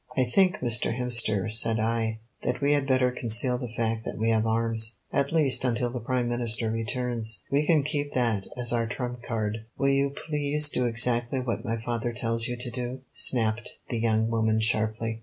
[0.17, 0.97] "I think, Mr.
[0.97, 5.31] Hemster," said I, "that we had better conceal the fact that we have arms, at
[5.31, 7.43] least until the Prime Minister returns.
[7.51, 11.79] We can keep that as our trump card." "Will you please do exactly what my
[11.79, 15.19] father tells you to," snapped the young woman sharply.